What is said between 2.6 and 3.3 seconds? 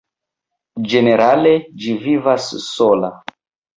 sola.